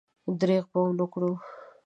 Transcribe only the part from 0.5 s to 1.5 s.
به ونه کړي.